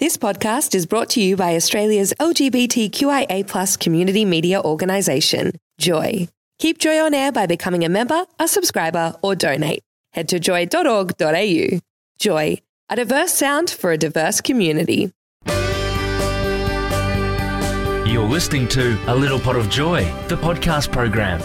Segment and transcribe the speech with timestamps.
[0.00, 6.26] This podcast is brought to you by Australia's LGBTQIA community media organisation, Joy.
[6.58, 9.84] Keep Joy on air by becoming a member, a subscriber, or donate.
[10.12, 11.78] Head to joy.org.au.
[12.18, 12.58] Joy,
[12.90, 15.12] a diverse sound for a diverse community.
[18.04, 21.40] You're listening to A Little Pot of Joy, the podcast program.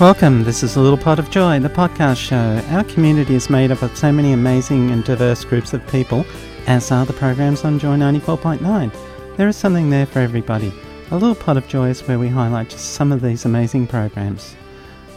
[0.00, 2.60] Welcome, this is A Little Pot of Joy, the podcast show.
[2.74, 6.26] Our community is made up of so many amazing and diverse groups of people,
[6.66, 9.36] as are the programs on Joy 94.9.
[9.36, 10.72] There is something there for everybody.
[11.12, 14.56] A Little Pot of Joy is where we highlight just some of these amazing programs.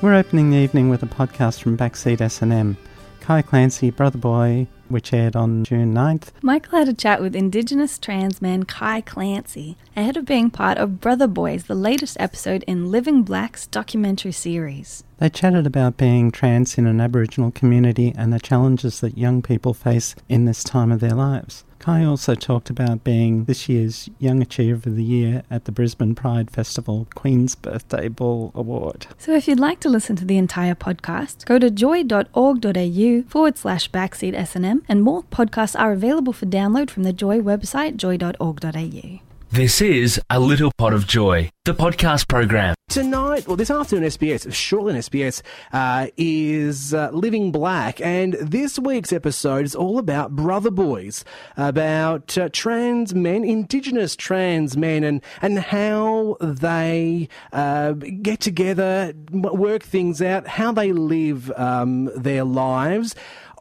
[0.04, 2.78] We're opening the evening with a podcast from Backseat S&M.
[3.27, 6.30] Kai Clancy, Brother Boy, which aired on June 9th.
[6.41, 11.02] Michael had a chat with Indigenous trans man Kai Clancy ahead of being part of
[11.02, 15.03] Brother Boys, the latest episode in Living Black's documentary series.
[15.17, 19.73] They chatted about being trans in an Aboriginal community and the challenges that young people
[19.73, 21.66] face in this time of their lives.
[21.88, 26.16] Kai also talked about being this year's Young Achiever of the Year at the Brisbane
[26.16, 29.08] Pride Festival Queen's Birthday Ball Award.
[29.17, 33.89] So if you'd like to listen to the entire podcast, go to joy.org.au forward slash
[33.89, 39.27] backseat SNM and more podcasts are available for download from the Joy website, joy.org.au.
[39.50, 42.76] This is A Little Pot of Joy, the podcast program.
[42.90, 48.02] Tonight, well, this afternoon, SBS, shortly on SBS, uh, is uh, Living Black.
[48.02, 51.23] And this week's episode is all about brother boys,
[51.56, 59.84] about uh, trans men, Indigenous trans men, and, and how they uh, get together, work
[59.84, 63.16] things out, how they live um, their lives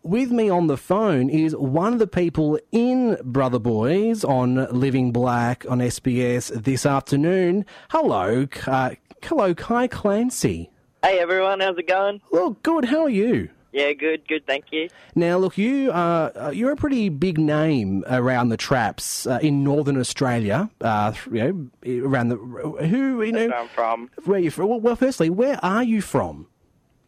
[0.07, 5.11] with me on the phone is one of the people in Brother Boys on Living
[5.11, 7.67] Black on SBS this afternoon.
[7.91, 8.91] Hello, uh,
[9.23, 10.71] hello, Kai Clancy.
[11.03, 12.21] Hey everyone, how's it going?
[12.31, 12.85] Well, good.
[12.85, 13.51] How are you?
[13.73, 14.89] Yeah, good, good, thank you.
[15.17, 19.65] Now, look, you are uh, you're a pretty big name around the traps uh, in
[19.65, 20.71] Northern Australia.
[20.81, 24.11] Uh, you know, around the who you know where I'm from.
[24.25, 24.69] where you from?
[24.69, 26.47] Well, well, firstly, where are you from?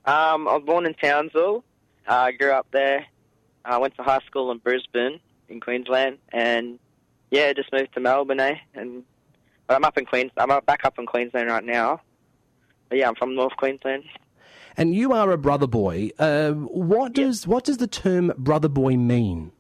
[0.05, 1.65] Um, I was born in Townsville.
[2.09, 3.07] I grew up there.
[3.65, 6.79] I went to high school in Brisbane, in Queensland, and
[7.31, 8.41] yeah, just moved to Melbourne.
[8.41, 8.57] Eh?
[8.75, 9.05] And
[9.67, 10.33] but I'm up in Queens.
[10.37, 12.01] I'm back up in Queensland right now.
[12.89, 14.05] But yeah, I'm from North Queensland.
[14.77, 16.11] And you are a brother boy.
[16.19, 19.53] Uh, what does what does the term brother boy mean?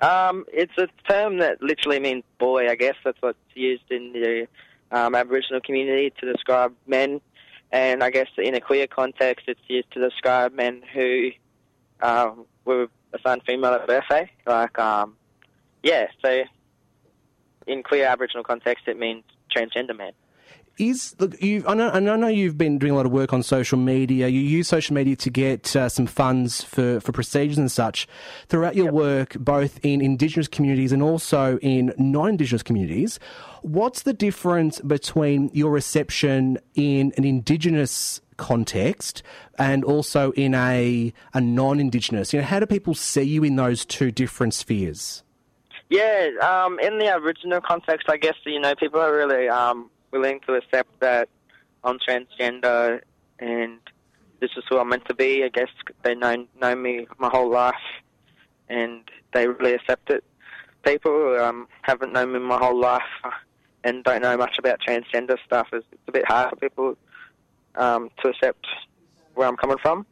[0.00, 2.68] Um, it's a term that literally means boy.
[2.68, 4.46] I guess that's what's used in the
[4.92, 7.20] um, Aboriginal community to describe men,
[7.72, 11.30] and I guess in a queer context, it's used to describe men who
[12.04, 14.04] um, we were assigned female at birth.
[14.10, 14.26] eh?
[14.46, 15.16] Like, um,
[15.82, 16.06] yeah.
[16.24, 16.42] So
[17.66, 20.12] in queer Aboriginal context, it means transgender man.
[20.76, 21.62] Is look, you?
[21.68, 24.26] I know, I know you've been doing a lot of work on social media.
[24.26, 28.08] You use social media to get uh, some funds for, for procedures and such.
[28.48, 33.20] Throughout your work, both in Indigenous communities and also in non-Indigenous communities,
[33.62, 39.22] what's the difference between your reception in an Indigenous context
[39.56, 42.32] and also in a a non-Indigenous?
[42.32, 45.22] You know, how do people see you in those two different spheres?
[45.88, 50.40] Yeah, um, in the Aboriginal context, I guess you know people are really um, willing
[50.46, 51.28] to accept that
[51.82, 53.00] I'm transgender
[53.38, 53.78] and
[54.40, 55.44] this is who I'm meant to be.
[55.44, 55.68] I guess
[56.02, 57.74] they know know me my whole life,
[58.68, 59.02] and
[59.32, 60.22] they really accept it.
[60.84, 63.02] People who um, haven't known me my whole life
[63.84, 66.96] and don't know much about transgender stuff it's a bit hard for people
[67.76, 68.66] um, to accept
[69.34, 70.06] where I'm coming from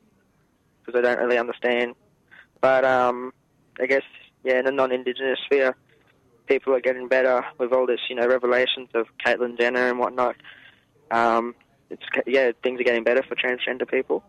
[0.81, 1.95] because they don't really understand.
[2.61, 3.33] But um,
[3.81, 4.03] I guess
[4.45, 5.77] yeah, in the non-indigenous sphere,
[6.53, 10.37] people are getting better with all this, you know, revelations of Caitlyn Jenner and whatnot.
[11.11, 11.55] Um,
[11.89, 14.23] it's yeah, things are getting better for transgender people.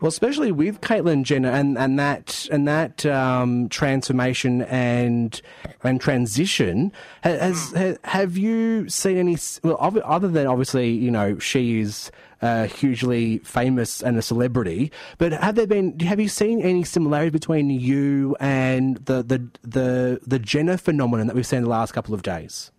[0.00, 5.40] Well, especially with Caitlyn Jenner and, and that and that um, transformation and
[5.84, 6.92] and transition,
[7.22, 9.36] ha- has, have you seen any?
[9.62, 12.10] Well, other than obviously, you know, she is
[12.44, 15.98] uh, hugely famous and a celebrity, but have there been?
[16.00, 21.34] Have you seen any similarity between you and the the the, the Jenner phenomenon that
[21.34, 22.70] we've seen the last couple of days?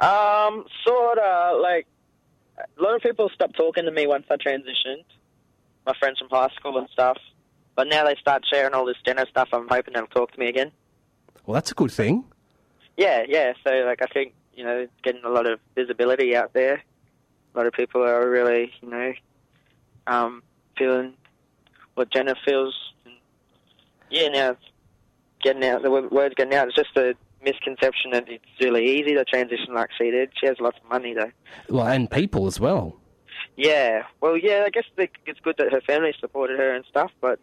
[0.00, 1.86] Um, sort of like
[2.58, 5.04] a lot of people stopped talking to me once I transitioned.
[5.86, 7.16] My friends from high school and stuff.
[7.76, 9.48] But now they start sharing all this Jenner stuff.
[9.52, 10.70] I'm hoping they'll talk to me again.
[11.46, 12.24] Well, that's a good thing.
[12.98, 13.54] Yeah, yeah.
[13.64, 16.82] So like I think you know, getting a lot of visibility out there.
[17.58, 19.12] A lot of people are really, you know,
[20.06, 20.44] um,
[20.76, 21.14] feeling
[21.96, 22.72] what Jenner feels.
[23.04, 23.14] And
[24.10, 24.56] yeah, now
[25.42, 25.82] getting out.
[25.82, 26.68] The word's getting out.
[26.68, 30.30] It's just a misconception that it's really easy to transition like she did.
[30.40, 31.32] She has lots of money though.
[31.68, 32.94] Well, and people as well.
[33.56, 34.62] Yeah, well, yeah.
[34.64, 37.40] I guess the, it's good that her family supported her and stuff, but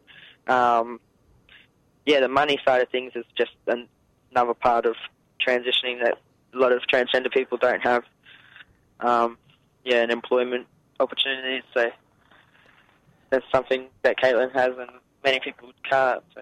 [0.48, 1.02] um,
[2.06, 3.90] yeah, the money side of things is just an,
[4.32, 4.96] another part of
[5.46, 6.20] transitioning that
[6.54, 8.04] a lot of transgender people don't have.
[9.02, 9.38] Um,
[9.86, 10.68] yeah, and employment
[11.00, 11.64] opportunities.
[11.74, 11.92] So
[13.30, 14.90] that's something that Caitlyn has, and
[15.24, 16.24] many people can't.
[16.34, 16.42] So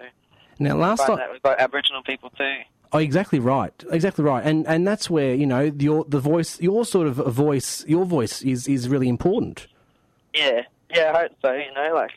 [0.58, 2.54] Now, last time, that we've got Aboriginal people too.
[2.92, 6.84] Oh, exactly right, exactly right, and and that's where you know your the voice, your
[6.84, 9.66] sort of voice, your voice is is really important.
[10.34, 10.62] Yeah,
[10.94, 11.52] yeah, I hope so.
[11.52, 12.12] You know, like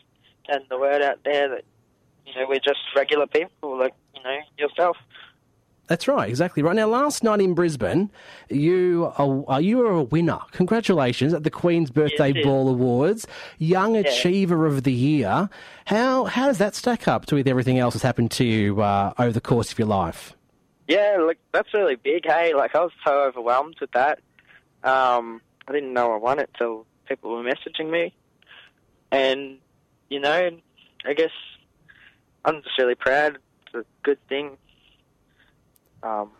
[0.46, 1.64] getting the word out there that
[2.26, 4.96] you know we're just regular people, like you know yourself.
[5.88, 6.76] That's right, exactly right.
[6.76, 8.10] Now, last night in Brisbane,
[8.50, 10.38] you are, you were a winner.
[10.52, 12.44] Congratulations at the Queen's Birthday Yes.
[12.44, 13.26] Ball Awards,
[13.58, 15.48] Young Achiever of the Year.
[15.86, 19.14] How how does that stack up to with everything else that's happened to you uh,
[19.18, 20.34] over the course of your life?
[20.88, 22.26] Yeah, like that's really big.
[22.26, 24.20] Hey, like I was so overwhelmed with that.
[24.84, 28.14] Um, I didn't know I won it till people were messaging me,
[29.10, 29.56] and
[30.10, 30.50] you know,
[31.06, 31.30] I guess
[32.44, 33.38] I'm just really proud.
[33.66, 34.58] It's a good thing.
[36.02, 36.30] Um,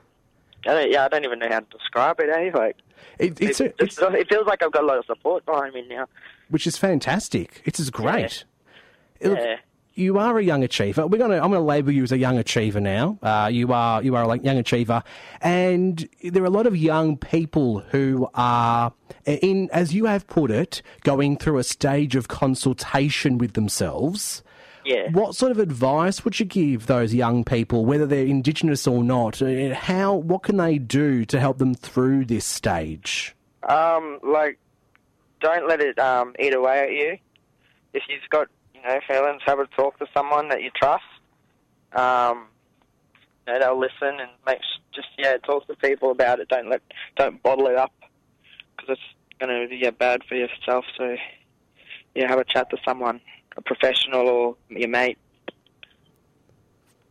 [0.67, 2.29] I don't, yeah, I don't even know how to describe it.
[2.31, 2.77] Eh, like
[3.19, 5.75] It, it's, it, a, it's it feels like I've got a lot of support behind
[5.75, 6.07] me now.
[6.51, 7.63] which is fantastic.
[7.65, 8.45] It is great.
[9.23, 9.57] Look, Yeah.
[9.95, 11.07] you are a young achiever.
[11.07, 11.37] We're gonna.
[11.37, 13.19] I'm gonna label you as a young achiever now.
[13.23, 14.03] Uh, you are.
[14.03, 15.03] You are a young achiever,
[15.41, 18.93] and there are a lot of young people who are
[19.27, 24.43] in, as you have put it, going through a stage of consultation with themselves.
[24.89, 25.11] Yeah.
[25.11, 29.43] What sort of advice would you give those young people, whether they're Indigenous or not?
[29.43, 30.15] Uh, How?
[30.15, 33.37] What can they do to help them through this stage?
[33.69, 34.59] Um, like,
[35.43, 37.19] don't let it um, eat away at you.
[37.93, 41.05] If you've got, you know, feelings, have a talk to someone that you trust.
[41.93, 42.47] Um,
[43.47, 44.61] you know, they'll listen and make
[44.95, 46.49] just yeah, talk to people about it.
[46.49, 46.81] Don't let,
[47.15, 47.93] don't bottle it up
[48.75, 50.87] because it's going to be yeah, bad for yourself.
[50.97, 51.15] So,
[52.15, 53.21] yeah, have a chat to someone,
[53.59, 55.19] a professional or your mate.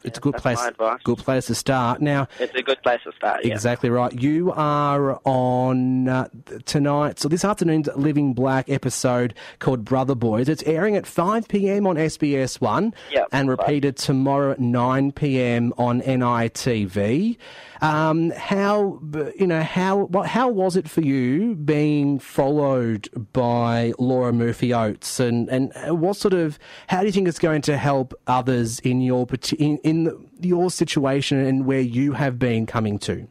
[0.08, 0.60] It's a good place.
[1.04, 2.02] Good place to start.
[2.02, 3.46] Now, It's a good place to start.
[3.46, 3.54] Yeah.
[3.54, 4.12] Exactly right.
[4.14, 6.28] You are on uh,
[6.66, 10.50] tonight, so this afternoon's Living Black episode called Brother Boys.
[10.50, 11.86] It's airing at 5 p.m.
[11.88, 13.60] on SBS One Yep, and right.
[13.60, 15.74] repeated tomorrow at 9 p.m.
[15.78, 17.38] on NITV.
[17.80, 19.00] Um, how
[19.38, 25.20] you know how what how was it for you being followed by Laura Murphy Oates
[25.20, 25.72] and and
[26.02, 26.58] what sort of
[26.88, 30.70] how do you think it's going to help others in your parti- in, in your
[30.70, 33.28] situation and where you have been coming to?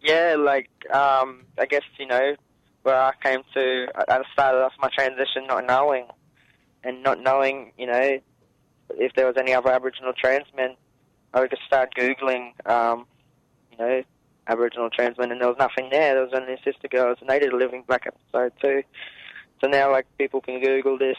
[0.00, 2.34] Yeah, like um, I guess you know
[2.82, 3.86] where I came to.
[3.94, 6.06] I I started off my transition not knowing,
[6.84, 8.18] and not knowing, you know,
[8.90, 10.76] if there was any other Aboriginal trans men.
[11.34, 13.06] I would just start googling, um,
[13.70, 14.02] you know,
[14.48, 16.14] Aboriginal trans men, and there was nothing there.
[16.14, 18.82] There was only Sister Girls, and they did a Living Black episode too.
[19.62, 21.16] So now, like, people can Google this.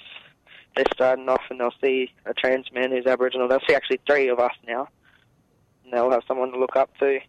[0.76, 3.48] They're starting off, and they'll see a trans man who's Aboriginal.
[3.48, 4.88] They'll see actually three of us now,
[5.84, 7.20] and they'll have someone to look up to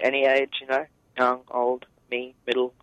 [0.00, 0.84] any age, you know,
[1.16, 2.74] young, old, me, middle.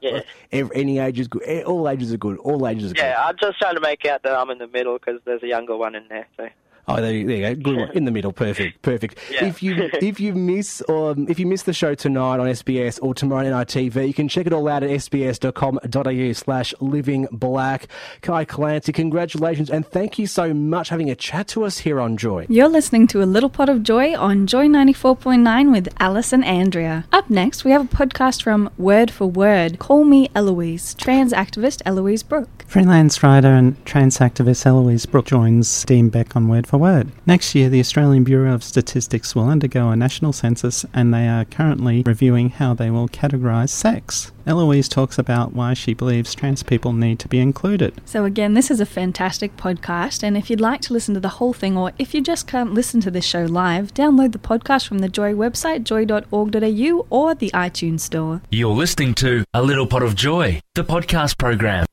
[0.00, 0.20] Yeah,
[0.50, 1.42] Any age is good.
[1.44, 2.38] Eh, All ages are good.
[2.38, 3.02] All ages are good.
[3.02, 3.22] yeah.
[3.22, 5.76] I'm just trying to make out that I'm in the middle because there's a younger
[5.76, 6.26] one in there.
[6.38, 6.48] So
[6.88, 7.62] Oh, there you, there you go.
[7.62, 7.90] Good one.
[7.94, 8.32] In the middle.
[8.32, 8.82] Perfect.
[8.82, 9.18] Perfect.
[9.30, 9.44] Yeah.
[9.44, 13.14] If you if you miss um, if you miss the show tonight on SBS or
[13.14, 17.88] tomorrow on NITV, you can check it all out at sbs.com.au slash living black.
[18.22, 22.00] Kai Clancy, congratulations and thank you so much for having a chat to us here
[22.00, 22.46] on Joy.
[22.48, 27.04] You're listening to A Little Pot of Joy on Joy 94.9 with Alice and Andrea.
[27.12, 31.82] Up next, we have a podcast from Word for Word Call Me Eloise, trans activist
[31.84, 32.64] Eloise Brooke.
[32.66, 37.08] Freelance writer and trans activist Eloise Brooke joins Dean Beck on Word for Word.
[37.26, 41.44] Next year, the Australian Bureau of Statistics will undergo a national census and they are
[41.44, 44.32] currently reviewing how they will categorise sex.
[44.48, 48.00] Eloise talks about why she believes trans people need to be included.
[48.06, 51.28] So, again, this is a fantastic podcast, and if you'd like to listen to the
[51.28, 54.88] whole thing, or if you just can't listen to this show live, download the podcast
[54.88, 58.40] from the Joy website, joy.org.au, or the iTunes Store.
[58.50, 61.87] You're listening to A Little Pot of Joy, the podcast program.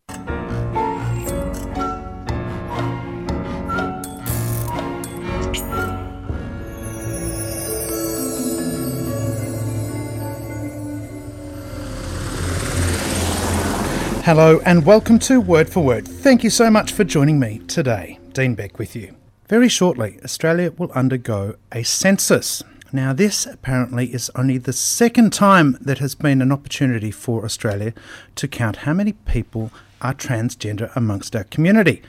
[14.25, 16.07] Hello and welcome to Word for Word.
[16.07, 18.17] Thank you so much for joining me today.
[18.33, 19.15] Dean Beck with you.
[19.47, 22.63] Very shortly, Australia will undergo a census.
[22.91, 27.93] Now, this apparently is only the second time that has been an opportunity for Australia
[28.33, 29.69] to count how many people
[30.01, 32.01] are transgender amongst our community,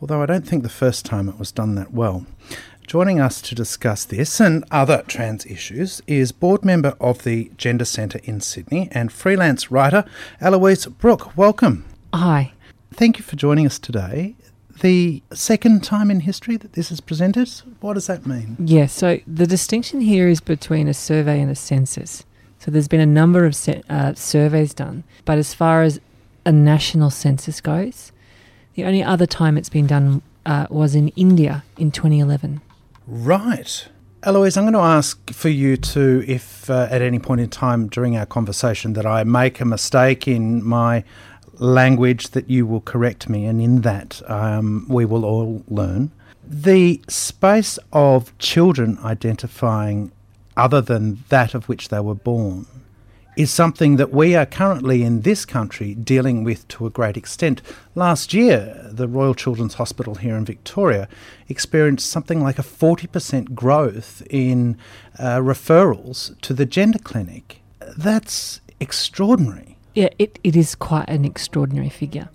[0.00, 2.24] although I don't think the first time it was done that well.
[2.86, 7.84] Joining us to discuss this and other trans issues is board member of the Gender
[7.84, 10.04] Centre in Sydney and freelance writer
[10.40, 11.36] Eloise Brooke.
[11.36, 11.84] Welcome.
[12.12, 12.52] Hi.
[12.92, 14.34] Thank you for joining us today.
[14.80, 17.48] the second time in history that this is presented.
[17.80, 18.56] What does that mean?
[18.60, 22.24] Yes, so the distinction here is between a survey and a census.
[22.58, 26.00] So there's been a number of se- uh, surveys done, but as far as
[26.44, 28.10] a national census goes,
[28.74, 32.60] the only other time it's been done uh, was in India in 2011.
[33.06, 33.88] Right.
[34.22, 37.88] Eloise, I'm going to ask for you to, if uh, at any point in time
[37.88, 41.04] during our conversation that I make a mistake in my
[41.58, 46.12] language, that you will correct me, and in that um, we will all learn.
[46.42, 50.10] The space of children identifying
[50.56, 52.66] other than that of which they were born
[53.36, 57.60] is something that we are currently in this country dealing with to a great extent.
[57.94, 61.08] Last year, the Royal Children's Hospital here in Victoria
[61.48, 64.76] experienced something like a 40% growth in
[65.18, 67.60] uh, referrals to the gender clinic.
[67.96, 69.76] That's extraordinary.
[69.94, 72.28] Yeah, it, it is quite an extraordinary figure.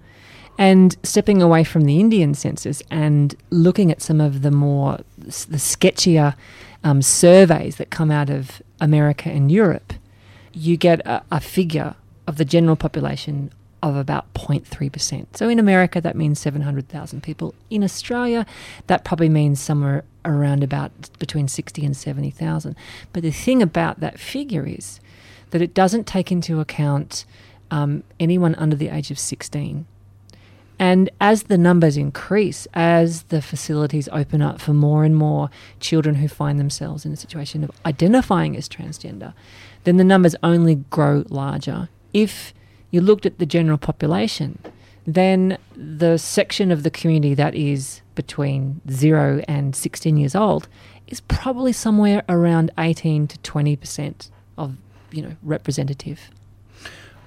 [0.58, 5.58] And stepping away from the Indian census and looking at some of the more the
[5.58, 6.36] sketchier
[6.84, 9.94] um, surveys that come out of America and Europe,
[10.54, 11.96] you get a, a figure
[12.28, 13.52] of the general population
[13.82, 15.26] of about 0.3%.
[15.34, 17.56] So in America, that means 700,000 people.
[17.70, 18.46] In Australia,
[18.88, 22.76] that probably means somewhere around about between 60 and 70,000.
[23.14, 25.00] But the thing about that figure is
[25.52, 27.26] that it doesn't take into account
[27.72, 29.86] um, anyone under the age of 16.
[30.80, 35.50] And as the numbers increase, as the facilities open up for more and more
[35.82, 39.34] children who find themselves in a situation of identifying as transgender,
[39.84, 41.90] then the numbers only grow larger.
[42.14, 42.54] If
[42.92, 44.58] you looked at the general population,
[45.06, 50.68] then the section of the community that is between 0 and 16 years old
[51.08, 54.78] is probably somewhere around 18 to 20% of,
[55.12, 56.30] you know, representative.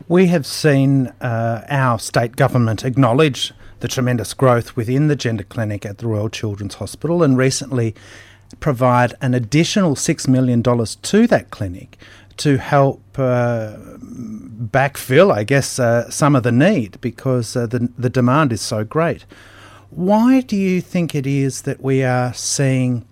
[0.08, 5.84] We have seen uh, our state government acknowledge the tremendous growth within the gender clinic
[5.84, 7.94] at the Royal Children's Hospital and recently
[8.60, 11.98] provide an additional $6 million to that clinic
[12.38, 18.10] to help uh, backfill, I guess, uh, some of the need because uh, the, the
[18.10, 19.24] demand is so great.
[19.90, 23.04] Why do you think it is that we are seeing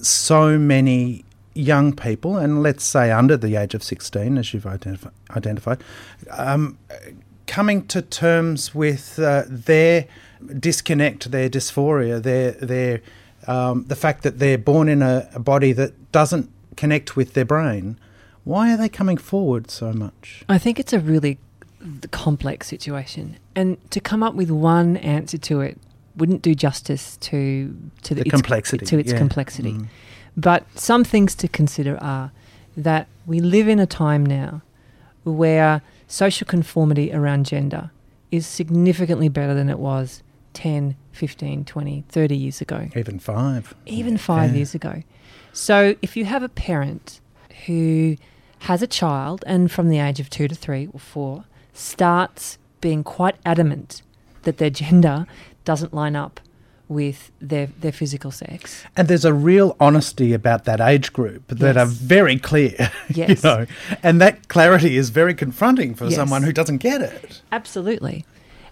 [0.00, 1.25] so many
[1.56, 5.82] young people, and let's say under the age of 16, as you've identif- identified,
[6.30, 6.78] um,
[7.46, 10.06] coming to terms with uh, their
[10.58, 13.00] disconnect, their dysphoria, their, their,
[13.46, 17.44] um, the fact that they're born in a, a body that doesn't connect with their
[17.44, 17.98] brain?
[18.44, 20.44] Why are they coming forward so much?
[20.48, 21.38] I think it's a really
[22.10, 25.78] complex situation, and to come up with one answer to it
[26.16, 29.18] wouldn't do justice to to The its, complexity, to its yeah.
[29.18, 29.72] complexity.
[29.72, 29.88] Mm.
[30.36, 32.32] But some things to consider are
[32.76, 34.62] that we live in a time now
[35.24, 37.90] where social conformity around gender
[38.30, 40.22] is significantly better than it was
[40.54, 43.74] 10, 15, 20, 30 years ago Even five.
[43.86, 44.56] even five Yeah.
[44.56, 45.02] years ago.
[45.52, 47.20] So if you have a parent
[47.66, 48.16] who
[48.60, 53.02] has a child and from the age of two to three or four starts being
[53.04, 54.02] quite adamant
[54.42, 55.26] that their gender
[55.64, 56.40] doesn't line up
[56.88, 58.84] with their, their physical sex.
[58.96, 61.76] And there's a real honesty about that age group that Yes.
[61.76, 62.90] are very clear.
[63.08, 63.42] Yes.
[63.42, 63.66] you know,
[64.02, 66.14] and that clarity is very confronting for Yes.
[66.14, 67.42] someone who doesn't get it.
[67.50, 68.24] Absolutely.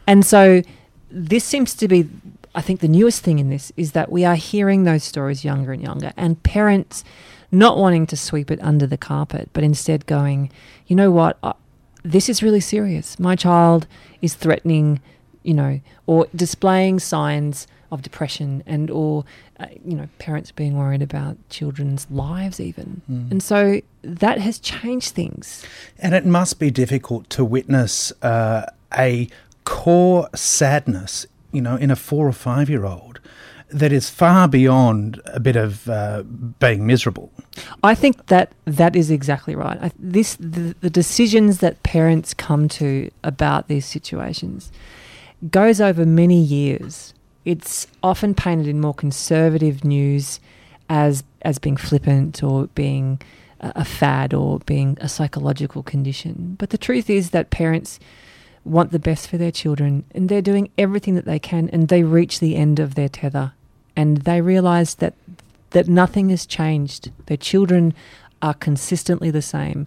[0.07, 0.63] And so
[1.11, 2.09] this seems to be,
[2.55, 5.73] I think, the newest thing in this is that we are hearing those stories younger
[5.73, 7.03] and younger, and parents
[7.51, 10.51] not wanting to sweep it under the carpet, but instead going,
[10.87, 11.53] you know what, I,
[12.05, 13.19] this is really serious.
[13.19, 13.87] My child
[14.21, 15.01] is threatening,
[15.43, 19.25] you know, or displaying signs of depression and or
[19.61, 25.13] uh, you know parents being worried about children's lives even and so that has changed
[25.15, 25.65] things
[25.99, 29.29] And it must be difficult to witness uh, a
[29.65, 33.21] core sadness, you know, in a four or five year old
[33.71, 36.23] that is far beyond a bit of uh,
[36.61, 37.33] being miserable.
[37.83, 39.79] I think that that is exactly right.
[39.81, 44.71] I, this the, the decisions that parents come to about these situations
[45.51, 47.14] goes over many years.
[47.45, 50.41] It's often painted in more conservative news
[50.89, 53.21] as as being flippant or being
[53.61, 56.57] a, fad or being a psychological condition.
[56.59, 57.99] But the truth is that parents
[58.65, 62.03] want the best for their children and they're doing everything that they can and they
[62.03, 63.53] reach the end of their tether
[63.97, 65.15] and they realize that
[65.71, 67.11] that nothing has changed.
[67.27, 67.95] Their children
[68.41, 69.87] are consistently the same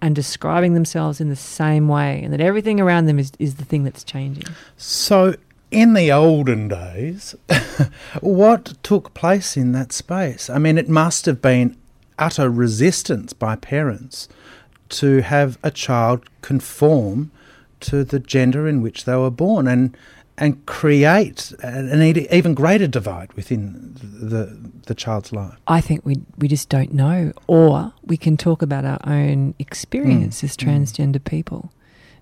[0.00, 3.64] and describing themselves in the same way, and that everything around them is, is the
[3.64, 4.44] thing that's changing.
[4.76, 5.34] So,
[5.70, 7.34] in the olden days,
[8.20, 10.48] what took place in that space?
[10.48, 11.76] I mean, it must have been
[12.18, 14.28] utter resistance by parents
[14.88, 17.30] to have a child conform
[17.80, 19.68] to the gender in which they were born.
[19.68, 19.96] And
[20.40, 24.56] and create an, even greater divide within the
[24.86, 25.56] the child's life.
[25.66, 30.40] I think we we just don't know, or we can talk about our own experience
[30.40, 31.72] Mm, as transgender people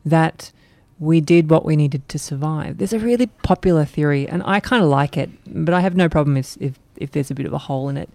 [0.04, 0.50] that
[0.98, 2.78] we did what we needed to survive.
[2.78, 6.08] There's a really popular theory, and I kind of like it, but I have no
[6.08, 8.08] problem if, if if there's a bit of a hole in it.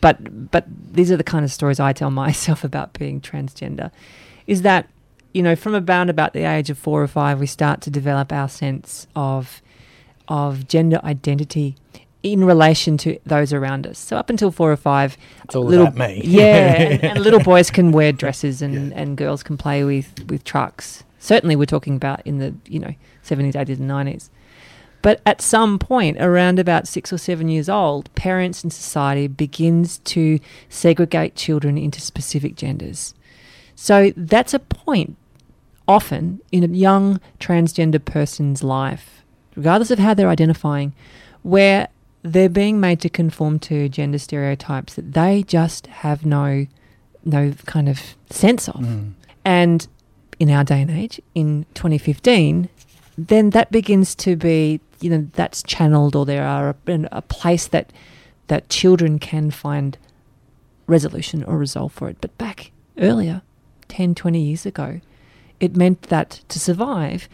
[0.00, 3.90] But but these are the kind of stories I tell myself about being transgender.
[4.46, 4.88] Is that
[5.34, 8.32] you know from around about the age of four or five, we start to develop
[8.32, 9.60] our sense of
[10.28, 11.76] of gender identity
[12.22, 13.98] in relation to those around us.
[13.98, 16.22] So up until four or five, It's all little about me.
[16.24, 20.44] yeah, and, and little boys can wear dresses and, and girls can play with with
[20.44, 21.02] trucks.
[21.22, 24.28] Certainly, we're talking about in the you know seventies, eighties, and nineties.
[25.02, 29.98] But at some point, around about six or seven years old, parents and society begins
[29.98, 33.14] to segregate children into specific genders.
[33.76, 35.16] So that's a point
[35.86, 39.22] often in a young transgender person's life,
[39.54, 40.92] regardless of how they're identifying,
[41.42, 41.86] where
[42.22, 46.66] they're being made to conform to gender stereotypes that they just have no
[47.24, 48.80] no kind of sense of.
[48.80, 49.12] Mm.
[49.44, 49.86] And
[50.42, 52.68] in our day and age, in 2015,
[53.16, 57.68] then that begins to be, you know, that's channeled or there are a, a place
[57.68, 57.92] that
[58.48, 59.96] that children can find
[60.88, 62.16] resolution or resolve for it.
[62.20, 63.42] But back earlier,
[63.86, 65.00] 10, 20 years ago,
[65.60, 67.28] it meant that to survive,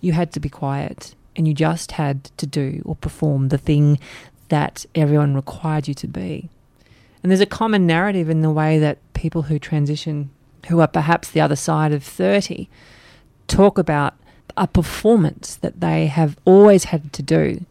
[0.00, 3.98] you had to be quiet and you just had to do or perform the thing
[4.48, 6.48] that everyone required you to be.
[7.22, 10.30] And there's a common narrative in the way that people who transition,
[10.68, 12.68] who are perhaps the other side of 30,
[13.46, 14.14] talk about
[14.56, 17.64] a performance that they have always had to do,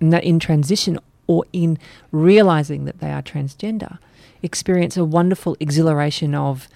[0.00, 1.78] and that in transition or in
[2.12, 3.98] realizing that they are transgender,
[4.42, 6.68] experience a wonderful exhilaration of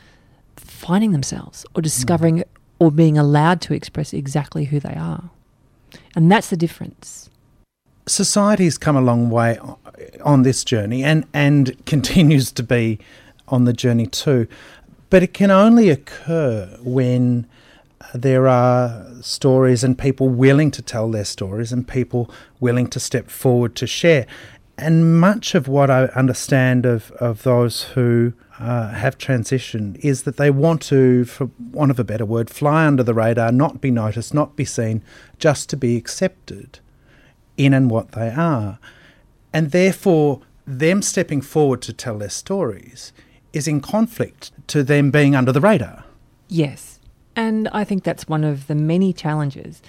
[0.56, 2.42] finding themselves or discovering
[2.78, 5.30] or being allowed to express exactly who they are.
[6.14, 7.30] And that's the difference.
[8.06, 9.58] Society's come a long way
[10.24, 12.98] on this journey and, and continues to be
[13.48, 14.48] on the journey too.
[15.10, 17.46] But it can only occur when
[18.14, 23.28] there are stories and people willing to tell their stories and people willing to step
[23.28, 24.26] forward to share.
[24.78, 30.36] And much of what I understand of, of those who uh, have transitioned is that
[30.36, 33.90] they want to, for want of a better word, fly under the radar, not be
[33.90, 35.02] noticed, not be seen,
[35.38, 36.78] just to be accepted
[37.56, 38.78] in and what they are.
[39.52, 43.12] And therefore, them stepping forward to tell their stories
[43.52, 46.04] is in conflict to them being under the radar.
[46.48, 47.00] Yes.
[47.36, 49.82] And I think that's one of the many challenges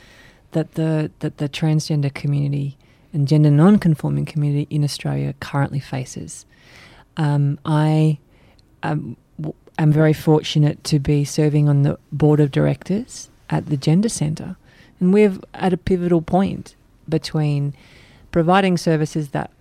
[0.52, 2.78] that the that the transgender community
[3.14, 6.46] and gender non-conforming community in Australia currently faces.
[7.18, 8.20] Um, I
[8.84, 13.76] um, w- am very fortunate to be serving on the board of directors at the
[13.76, 14.56] Gender Centre,
[15.00, 16.76] and we're at a pivotal point
[17.10, 17.74] between
[18.32, 19.52] providing services that,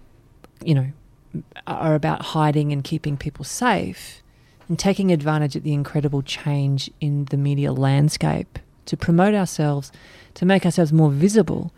[0.65, 0.93] you know,
[1.67, 4.23] are about hiding and keeping people safe,
[4.71, 8.57] and taking advantage of the incredible change in the media landscape
[8.87, 9.91] to promote ourselves,
[10.35, 11.73] to make ourselves more visible,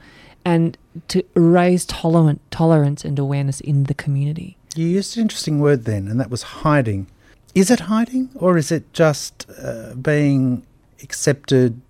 [0.45, 0.77] and
[1.09, 4.59] to raise tolerant, tolerance and awareness in the community.
[4.77, 7.07] You used an interesting word then, and that was hiding.
[7.55, 10.67] Is it hiding, or is it just uh, being
[11.03, 11.81] accepted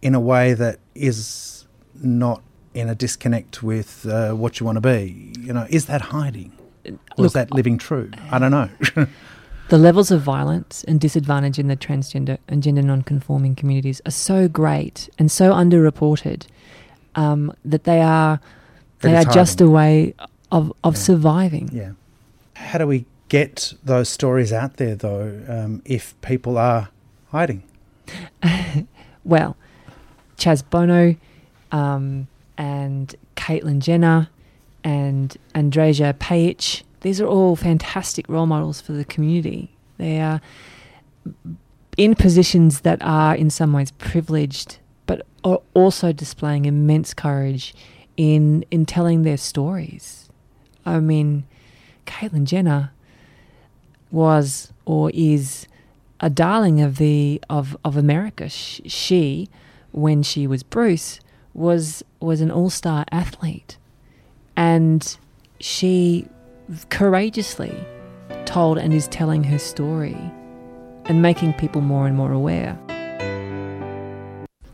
[0.00, 1.66] in a way that is
[2.02, 2.40] not
[2.72, 5.34] in a disconnect with uh, what you want to be?
[5.38, 8.10] You know, is that hiding, or Look, is that living true?
[8.30, 8.70] I don't know.
[9.68, 14.46] The levels of violence and disadvantage in the transgender and gender non-conforming communities are so
[14.48, 16.46] great and so underreported
[17.16, 18.38] um, that they are
[19.00, 19.68] they are it's just hiding.
[19.68, 20.14] a way
[20.52, 21.00] of, of Yeah.
[21.00, 21.68] surviving.
[21.72, 21.92] yeah.
[22.54, 26.88] How do we get those stories out there, though, um, if people are
[27.30, 27.62] hiding?
[29.24, 29.56] Well,
[30.38, 31.16] Chaz Bono
[31.72, 34.28] um, and Caitlyn Jenner
[34.84, 39.70] and Andreja Pajic, these are all fantastic role models for the community.
[39.96, 40.40] They are
[41.96, 47.72] in positions that are in some ways privileged, but are also displaying immense courage
[48.16, 50.28] in in telling their stories.
[50.84, 51.44] I mean,
[52.06, 52.90] Caitlyn Jenner
[54.10, 55.68] was or is
[56.18, 58.48] a darling of the of of America.
[58.48, 59.48] She,
[59.92, 61.20] when she was Bruce,
[61.54, 63.78] was was an all star athlete,
[64.56, 65.16] and
[65.60, 66.26] she
[66.90, 67.74] courageously
[68.44, 70.16] told and is telling her story,
[71.06, 72.78] and making people more and more aware.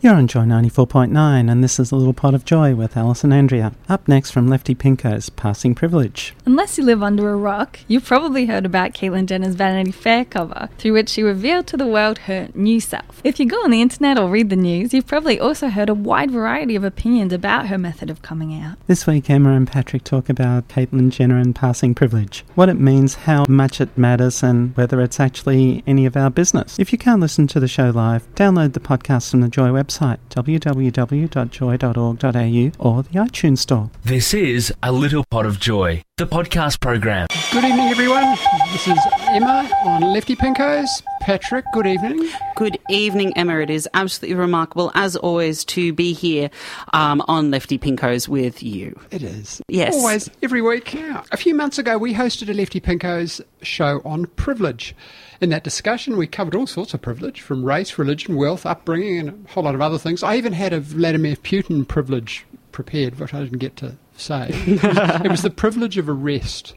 [0.02, 3.32] You're on Joy 94.9, and this is A Little Pot of Joy with Alice and
[3.32, 3.72] Andrea.
[3.88, 6.34] Up next from Lefty Pinko's Passing Privilege.
[6.44, 10.68] Unless you live under a rock, you've probably heard about Caitlyn Jenner's Vanity Fair cover,
[10.76, 13.20] through which she revealed to the world her new self.
[13.22, 15.94] If you go on the internet or read the news, you've probably also heard a
[15.94, 18.78] wide variety of opinions about her method of coming out.
[18.88, 23.14] This week, Emma and Patrick talk about Caitlyn Jenner and passing privilege, what it means,
[23.14, 26.76] how much it matters, and whether it's actually any of our business.
[26.80, 29.91] If you can't listen to the show live, download the podcast from the Joy website
[29.98, 33.90] www.joy.org.au or the iTunes Store.
[34.04, 37.26] This is A Little Pot of Joy, the podcast program.
[37.50, 38.36] Good evening, everyone.
[38.70, 40.86] This is Emma on Lefty Pinkos.
[41.20, 42.30] Patrick, good evening.
[42.54, 43.58] Good evening, Emma.
[43.58, 46.48] It is absolutely remarkable, as always, to be here
[46.92, 48.96] um, on Lefty Pinkos with you.
[49.10, 49.60] It is.
[49.66, 49.94] Yes.
[49.94, 50.94] Always, every week.
[50.94, 54.94] A few months ago, we hosted a Lefty Pinkos show on privilege.
[55.40, 59.44] In that discussion, we covered all sorts of privilege from race, religion, wealth, upbringing, and
[59.44, 60.22] a whole lot of other things.
[60.22, 64.50] I even had a Vladimir Putin privilege prepared, which I didn't get to say.
[64.50, 66.74] It was, it was the privilege of arrest.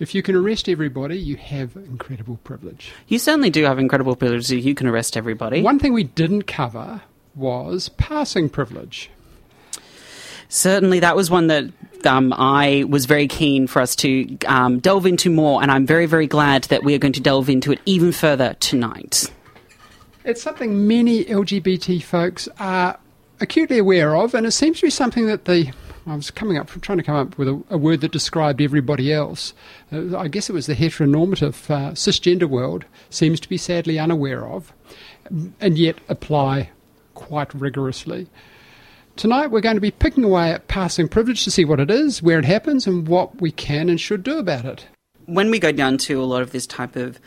[0.00, 2.92] If you can arrest everybody, you have incredible privilege.
[3.06, 4.50] You certainly do have incredible privilege.
[4.50, 5.62] You can arrest everybody.
[5.62, 7.02] One thing we didn't cover
[7.34, 9.10] was passing privilege.
[10.48, 11.64] Certainly, that was one that
[12.06, 16.06] um, I was very keen for us to um, delve into more, and I'm very,
[16.06, 19.32] very glad that we are going to delve into it even further tonight.
[20.24, 22.98] It's something many LGBT folks are
[23.40, 25.72] acutely aware of, and it seems to be something that the
[26.06, 29.12] I was coming up trying to come up with a, a word that described everybody
[29.12, 29.54] else.
[29.90, 34.46] Uh, I guess it was the heteronormative uh, cisgender world seems to be sadly unaware
[34.46, 34.72] of,
[35.60, 36.70] and yet apply
[37.14, 38.28] quite rigorously.
[39.16, 42.22] Tonight we're going to be picking away at passing privilege to see what it is,
[42.22, 44.86] where it happens, and what we can and should do about it.
[45.26, 47.18] When we go down to a lot of this type of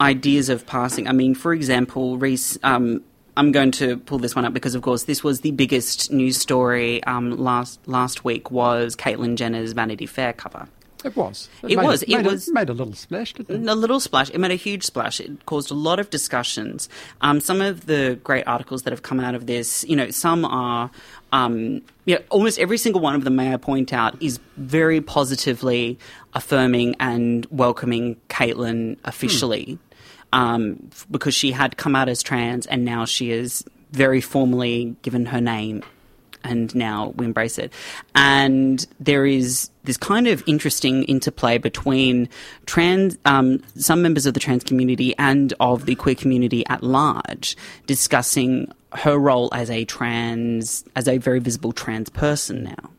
[0.00, 3.04] ideas of passing, I mean, for example, Reese, um,
[3.36, 6.36] I'm going to pull this one up because, of course, this was the biggest news
[6.36, 8.50] story um, last last week.
[8.50, 10.68] Was Caitlyn Jenner's Vanity Fair cover?
[11.04, 11.48] It was.
[11.62, 12.02] It, made was.
[12.02, 13.70] It made was a, made a little splash, didn't it?
[13.70, 14.30] a little splash.
[14.30, 15.18] It made a huge splash.
[15.18, 16.88] It caused a lot of discussions.
[17.22, 20.44] Um, some of the great articles that have come out of this, you know, some
[20.44, 20.90] are.
[21.32, 25.98] Um, yeah, almost every single one of them, may I point out, is very positively
[26.34, 29.78] affirming and welcoming Caitlyn officially.
[29.80, 29.88] Hmm
[30.32, 35.26] um, because she had come out as trans and now she is very formally given
[35.26, 35.82] her name
[36.44, 37.72] and now we embrace it.
[38.14, 42.28] And there is this kind of interesting interplay between
[42.66, 47.56] trans, um, some members of the trans community and of the queer community at large,
[47.86, 52.90] discussing her role as a trans, as a very visible trans person now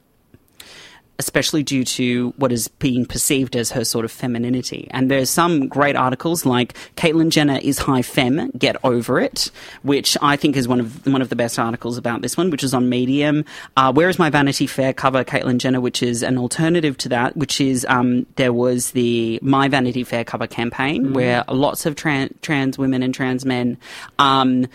[1.20, 4.88] especially due to what is being perceived as her sort of femininity.
[4.92, 9.52] And there's some great articles like Caitlyn Jenner is high femme, get over it,
[9.84, 12.64] which I think is one of one of the best articles about this one, which
[12.64, 13.46] is on Medium.
[13.78, 17.38] Uh, Where is my Vanity Fair cover, Caitlyn Jenner, which is an alternative to that,
[17.38, 21.14] which is um, there was the My Vanity Fair cover campaign mm-hmm.
[21.14, 23.78] where lots of tran- trans women and trans men.
[24.18, 24.68] Um,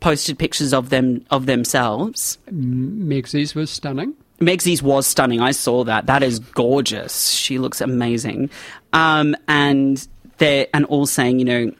[0.00, 2.38] posted pictures of them of themselves.
[2.50, 4.14] Megsy's was stunning.
[4.40, 5.40] Megsy's was stunning.
[5.40, 6.06] I saw that.
[6.06, 7.30] That is gorgeous.
[7.30, 8.50] She looks amazing.
[8.92, 10.06] Um, and
[10.38, 11.72] they're and all saying, you know,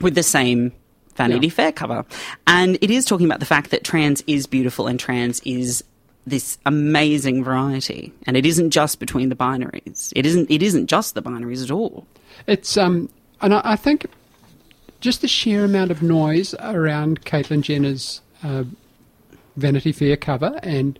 [0.00, 0.72] with the same
[1.16, 1.52] Vanity yeah.
[1.52, 2.04] Fair cover.
[2.46, 5.84] And it is talking about the fact that trans is beautiful and trans is
[6.26, 8.12] this amazing variety.
[8.26, 10.12] And it isn't just between the binaries.
[10.16, 12.06] It isn't it isn't just the binaries at all.
[12.46, 13.08] It's um
[13.40, 14.06] and I, I think
[15.00, 18.64] just the sheer amount of noise around Caitlyn Jenner's uh,
[19.56, 20.98] Vanity Fair cover and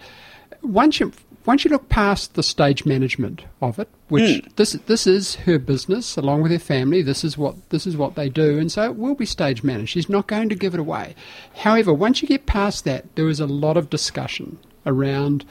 [0.64, 1.12] once you
[1.46, 4.56] once you look past the stage management of it, which mm.
[4.56, 8.14] this this is her business along with her family, this is what this is what
[8.14, 9.90] they do, and so it will be stage managed.
[9.90, 11.14] She's not going to give it away.
[11.56, 15.44] However, once you get past that, there is a lot of discussion around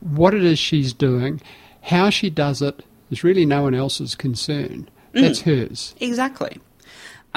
[0.00, 1.40] what it is she's doing,
[1.82, 2.84] how she does it.
[3.10, 4.90] Is really no one else's concern.
[5.12, 5.68] That's mm.
[5.68, 5.94] hers.
[5.98, 6.58] Exactly.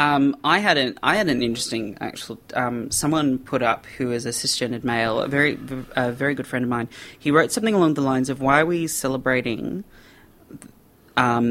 [0.01, 4.25] Um, I had an I had an interesting actual um, someone put up who is
[4.25, 5.59] a cisgendered male, a very
[5.95, 6.89] a very good friend of mine.
[7.19, 9.83] He wrote something along the lines of why are we celebrating
[11.17, 11.45] um,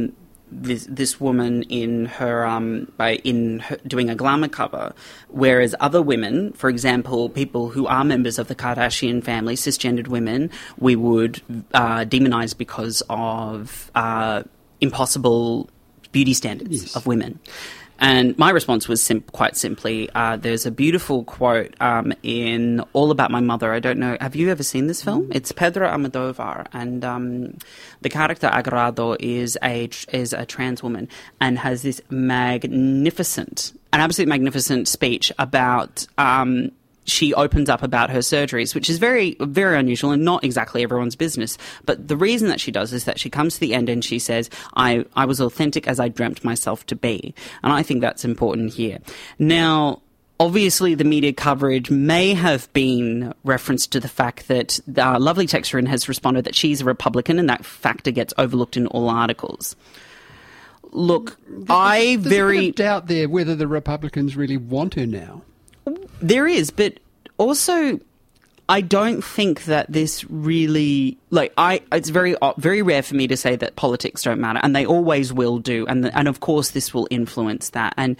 [0.51, 4.95] this this woman in her um, by in her, doing a glamour cover,
[5.29, 10.51] whereas other women, for example, people who are members of the Kardashian family, cisgendered women,
[10.77, 11.41] we would
[11.73, 14.43] uh, demonize because of uh,
[14.81, 15.71] impossible
[16.11, 16.97] beauty standards yes.
[16.97, 17.39] of women.
[18.01, 23.11] And my response was sim- quite simply uh, there's a beautiful quote um, in All
[23.11, 23.73] About My Mother.
[23.73, 25.31] I don't know, have you ever seen this film?
[25.33, 27.59] It's Pedro Almodovar, and um,
[28.01, 31.09] the character Agrado is a, is a trans woman
[31.41, 36.07] and has this magnificent, an absolute magnificent speech about.
[36.17, 36.73] Um,
[37.05, 41.17] she opens up about her surgeries, which is very, very unusual and not exactly everyone's
[41.17, 41.59] business.
[41.85, 44.19] But the reason that she does is that she comes to the end and she
[44.19, 47.35] says, I, I was authentic as I dreamt myself to be.
[47.63, 48.99] And I think that's important here.
[49.39, 50.03] Now,
[50.41, 55.87] obviously the media coverage may have been referenced to the fact that uh, Lovely Texturin
[55.87, 59.77] has responded that she's a Republican and that factor gets overlooked in all articles.
[60.93, 65.07] Look, I There's very a bit of doubt there whether the Republicans really want her
[65.07, 65.43] now.
[66.21, 66.99] There is, but
[67.39, 67.99] also
[68.69, 73.37] I don't think that this really like I it's very very rare for me to
[73.37, 76.95] say that politics don't matter and they always will do and and of course this
[76.95, 77.95] will influence that.
[77.97, 78.17] And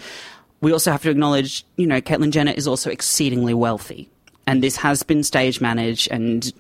[0.61, 4.09] we also have to acknowledge you know Caitlyn Jenner is also exceedingly wealthy
[4.45, 6.53] and this has been stage managed and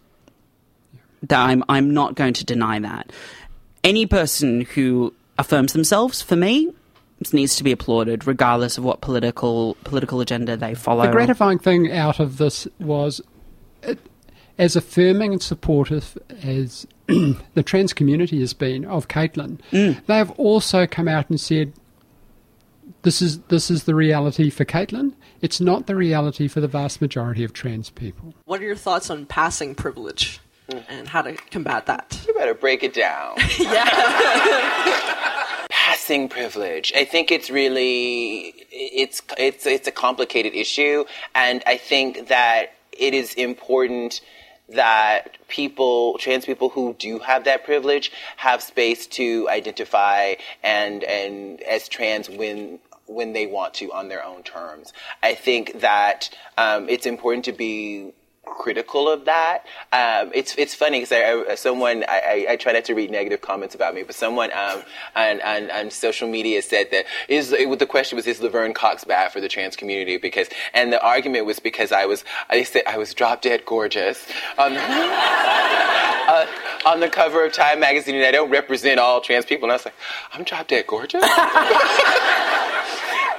[1.24, 3.10] that I'm I'm not going to deny that.
[3.82, 6.72] Any person who affirms themselves for me
[7.32, 11.92] needs to be applauded regardless of what political political agenda they follow The gratifying thing
[11.92, 13.20] out of this was,
[13.82, 13.98] it,
[14.58, 20.04] as affirming and supportive as the trans community has been of Caitlyn, Mm.
[20.06, 21.72] they have also come out and said,
[23.02, 25.12] "This is this is the reality for Caitlyn.
[25.42, 29.10] It's not the reality for the vast majority of trans people." What are your thoughts
[29.10, 30.40] on passing privilege
[30.88, 32.22] and how to combat that?
[32.26, 33.36] You better break it down.
[36.00, 36.94] Passing privilege.
[36.96, 43.12] I think it's really it's it's it's a complicated issue, and I think that it
[43.12, 44.22] is important
[44.70, 51.60] that people, trans people who do have that privilege, have space to identify and and
[51.64, 54.94] as trans when when they want to on their own terms.
[55.22, 58.14] I think that um, it's important to be
[58.50, 59.64] critical of that.
[59.92, 63.74] Um, it's it's funny because someone I, I, I try not to read negative comments
[63.74, 64.82] about me, but someone um,
[65.16, 69.04] on, on, on social media said that is it, the question was is Laverne Cox
[69.04, 72.82] bad for the trans community because and the argument was because I was I said
[72.86, 74.26] I was drop dead gorgeous
[74.58, 76.46] uh,
[76.86, 79.76] on the cover of Time magazine and I don't represent all trans people and I
[79.76, 79.94] was like
[80.32, 81.24] I'm drop dead gorgeous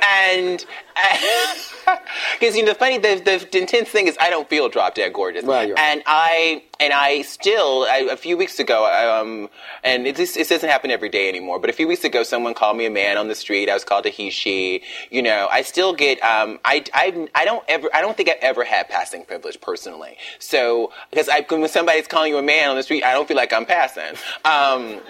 [0.03, 0.65] and
[2.39, 5.13] because you know the funny the, the intense thing is I don't feel drop dead
[5.13, 5.45] gorgeous.
[5.77, 9.49] And I and I still I, a few weeks ago um
[9.83, 12.53] and it, this, it doesn't happen every day anymore but a few weeks ago someone
[12.53, 13.69] called me a man on the street.
[13.69, 14.83] I was called a he she.
[15.09, 18.37] You know I still get um I, I, I don't ever I don't think I've
[18.41, 20.17] ever had passing privilege personally.
[20.39, 23.37] So because I when somebody's calling you a man on the street I don't feel
[23.37, 24.17] like I'm passing.
[24.45, 25.01] Um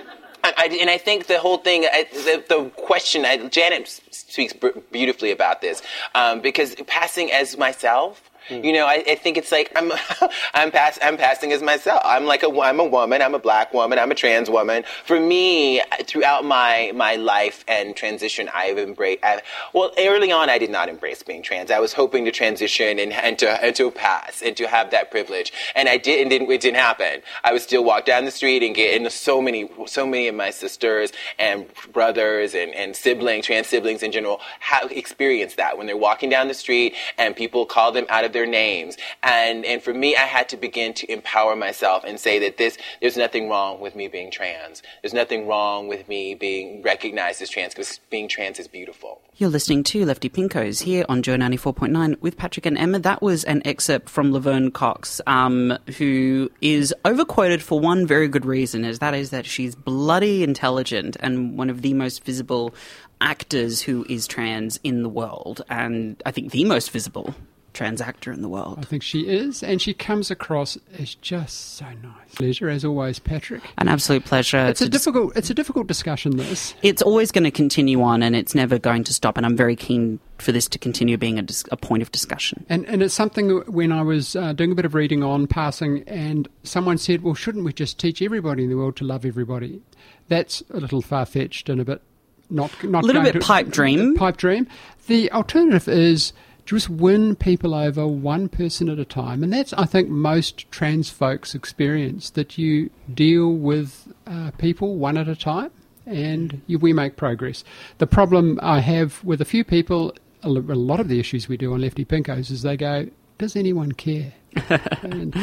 [0.44, 4.54] I, I, and I think the whole thing, I, the, the question, Janet speaks
[4.92, 5.82] beautifully about this,
[6.16, 9.92] um, because passing as myself, you know, I, I think it's like I'm,
[10.54, 12.02] I'm pass, I'm passing as myself.
[12.04, 13.22] I'm like a, I'm a woman.
[13.22, 14.00] I'm a black woman.
[14.00, 14.84] I'm a trans woman.
[15.06, 19.24] For me, throughout my my life and transition, I've embraced.
[19.24, 19.42] I,
[19.74, 21.72] well, early on, I did not embrace being trans.
[21.72, 25.12] I was hoping to transition and, and to and to pass and to have that
[25.12, 27.22] privilege, and I did, and didn't, it didn't happen.
[27.44, 30.36] I would still walk down the street and get into so many, so many of
[30.36, 35.88] my sisters and brothers and, and siblings, trans siblings in general, have experienced that when
[35.88, 38.98] they're walking down the street and people call them out of their names.
[39.24, 42.78] And and for me, I had to begin to empower myself and say that this,
[43.02, 44.82] there's nothing wrong with me being trans.
[45.02, 49.22] There's nothing wrong with me being recognized as trans because being trans is beautiful.
[49.38, 53.00] You're listening to Lefty Pinkos here on Joy 94.9 with Patrick and Emma.
[53.00, 58.46] That was an excerpt from Laverne Cox, um, who is overquoted for one very good
[58.46, 62.74] reason, is that is that she's bloody intelligent and one of the most visible
[63.22, 67.36] actors who is trans in the world, and I think the most visible
[67.74, 68.80] trans actor in the world.
[68.80, 72.36] I think she is, and she comes across as just so nice.
[72.36, 73.62] Pleasure as always, Patrick.
[73.78, 74.58] An absolute pleasure.
[74.68, 75.36] It's a dis- difficult.
[75.38, 76.38] It's a difficult discussion.
[76.38, 76.74] This.
[76.82, 79.38] it's always going to continue on, and it's never going to stop.
[79.38, 82.66] And I'm very keen for this to continue being a, dis- a point of discussion.
[82.70, 86.04] And, and it's something when I was uh, doing a bit of reading on passing,
[86.08, 89.82] and someone said, "Well, shouldn't we just teach everybody in the world to love everybody?"
[90.28, 92.02] That's a little far fetched and a bit
[92.50, 94.16] not not A little bit to- pipe dream.
[94.16, 94.68] Pipe dream.
[95.08, 96.34] The alternative is
[96.66, 101.10] just win people over one person at a time, and that's I think most trans
[101.10, 105.72] folks experience that you deal with uh, people one at a time,
[106.06, 107.64] and you, we make progress.
[107.98, 111.74] The problem I have with a few people, a lot of the issues we do
[111.74, 114.34] on Lefty Pinkos, is they go, "Does anyone care?"
[115.02, 115.34] and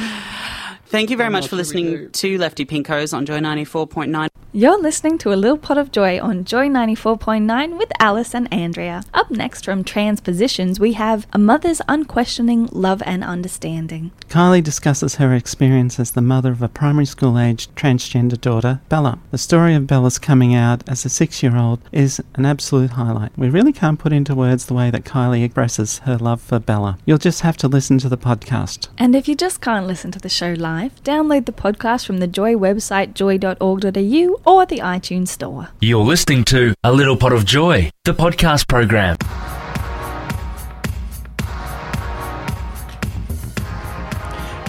[0.88, 4.29] Thank you very I'm much for sure listening to Lefty Pinkos on Joy 94.9.
[4.55, 9.03] You're listening to A Little Pot of Joy on Joy 94.9 with Alice and Andrea.
[9.12, 14.11] Up next from Transpositions, we have A Mother's Unquestioning Love and Understanding.
[14.31, 19.18] Kylie discusses her experience as the mother of a primary school aged transgender daughter, Bella.
[19.31, 23.37] The story of Bella's coming out as a six year old is an absolute highlight.
[23.37, 26.96] We really can't put into words the way that Kylie expresses her love for Bella.
[27.05, 28.88] You'll just have to listen to the podcast.
[28.96, 32.27] And if you just can't listen to the show live, download the podcast from the
[32.27, 35.69] Joy website joy.org.au or the iTunes Store.
[35.81, 39.17] You're listening to A Little Pot of Joy, the podcast program.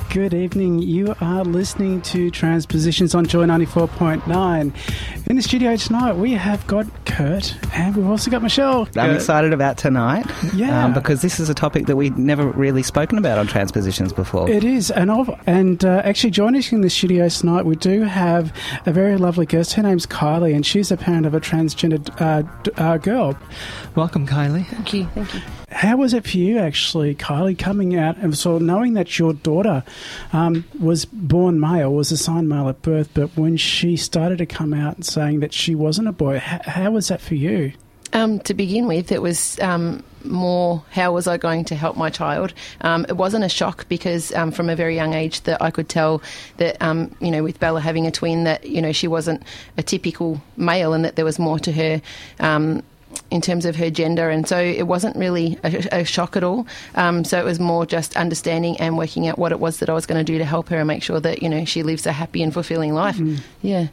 [0.10, 0.80] Good evening.
[0.80, 4.74] You are listening to Transpositions on Joy 94.9.
[5.30, 8.88] In the studio tonight, we have got Kurt and we've also got Michelle.
[8.96, 9.16] I'm Kurt.
[9.18, 10.26] excited about tonight.
[10.56, 10.86] Yeah.
[10.86, 14.50] Um, because this is a topic that we've never really spoken about on Transpositions before.
[14.50, 18.02] It is, and of, and uh, actually joining us in the studio tonight, we do
[18.02, 18.52] have
[18.88, 19.74] a very lovely guest.
[19.74, 23.38] Her name's Kylie, and she's a parent of a transgender uh, d- uh, girl.
[23.96, 24.66] Welcome, Kylie.
[24.66, 25.06] Thank you.
[25.14, 25.42] Thank you.
[25.72, 29.84] How was it for you, actually, Kylie, coming out and so knowing that your daughter
[30.34, 34.74] um, was born male, was assigned male at birth, but when she started to come
[34.74, 37.74] out and saying that she wasn't a boy, how, how was that for you?
[38.12, 42.10] Um, to begin with, it was um, more how was I going to help my
[42.10, 42.54] child.
[42.82, 45.90] Um, it wasn't a shock because um, from a very young age that I could
[45.90, 46.22] tell
[46.58, 49.44] that um, you know with Bella having a twin that you know she wasn't
[49.78, 52.02] a typical male and that there was more to her.
[53.32, 56.66] In terms of her gender, and so it wasn't really a, a shock at all.
[56.96, 59.94] Um, so it was more just understanding and working out what it was that I
[59.94, 62.08] was going to do to help her and make sure that you know she lives
[62.08, 63.20] a happy and fulfilling life.
[63.62, 63.90] Yeah.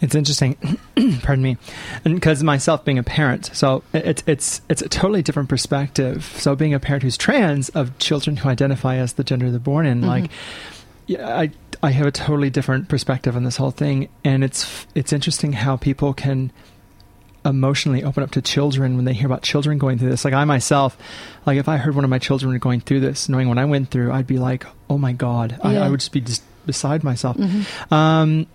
[0.00, 0.56] It's interesting,
[1.22, 1.56] pardon me,
[2.02, 6.24] because myself being a parent, so it's it's it's a totally different perspective.
[6.38, 9.86] So being a parent who's trans of children who identify as the gender they're born
[9.86, 10.06] in, Mhm.
[10.06, 10.30] like,
[11.06, 11.50] yeah, I
[11.82, 15.76] I have a totally different perspective on this whole thing, and it's it's interesting how
[15.76, 16.50] people can
[17.44, 20.24] emotionally open up to children when they hear about children going through this.
[20.24, 20.96] Like I myself,
[21.46, 23.90] like if I heard one of my children going through this, knowing what I went
[23.90, 25.84] through, I'd be like, oh my god, I, Yeah.
[25.84, 27.36] I would just be just beside myself.
[27.36, 27.92] Mhm.
[27.92, 28.46] Um,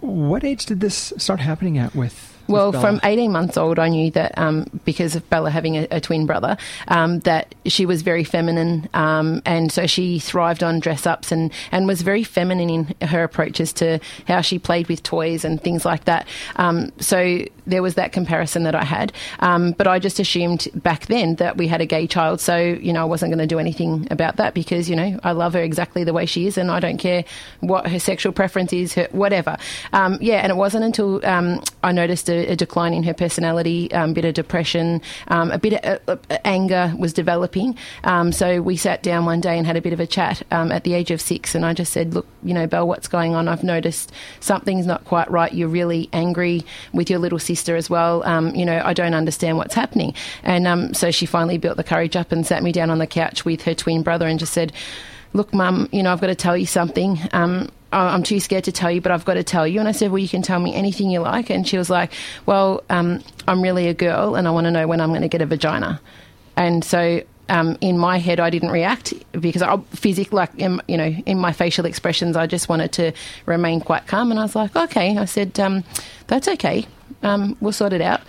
[0.00, 2.27] what age did this start happening at with?
[2.48, 6.00] Well, from 18 months old, I knew that um, because of Bella having a, a
[6.00, 6.56] twin brother,
[6.88, 11.52] um, that she was very feminine, um, and so she thrived on dress ups and,
[11.70, 15.84] and was very feminine in her approaches to how she played with toys and things
[15.84, 16.26] like that.
[16.56, 21.06] Um, so there was that comparison that I had, um, but I just assumed back
[21.06, 23.58] then that we had a gay child, so you know I wasn't going to do
[23.58, 26.70] anything about that because you know I love her exactly the way she is, and
[26.70, 27.24] I don't care
[27.60, 29.58] what her sexual preference is, her whatever.
[29.92, 33.90] Um, yeah, and it wasn't until um, I noticed a, a decline in her personality,
[33.92, 37.76] um, a bit of depression, um, a bit of uh, uh, anger was developing.
[38.04, 40.72] Um, so we sat down one day and had a bit of a chat um,
[40.72, 43.34] at the age of six, and I just said, "Look, you know, Belle, what's going
[43.34, 43.48] on?
[43.48, 45.52] I've noticed something's not quite right.
[45.52, 48.24] You're really angry with your little sister as well.
[48.24, 51.84] Um, you know, I don't understand what's happening." And um, so she finally built the
[51.84, 54.52] courage up and sat me down on the couch with her twin brother and just
[54.52, 54.72] said,
[55.32, 57.18] look, mum, you know, I've got to tell you something.
[57.32, 59.80] Um, I'm too scared to tell you, but I've got to tell you.
[59.80, 61.50] And I said, well, you can tell me anything you like.
[61.50, 62.12] And she was like,
[62.44, 65.28] well, um, I'm really a girl and I want to know when I'm going to
[65.28, 66.00] get a vagina.
[66.56, 70.98] And so um, in my head, I didn't react because I physically, like, in, you
[70.98, 73.12] know, in my facial expressions, I just wanted to
[73.46, 74.30] remain quite calm.
[74.30, 75.16] And I was like, okay.
[75.16, 75.84] I said, um,
[76.26, 76.86] that's okay.
[77.22, 78.20] Um, we'll sort it out.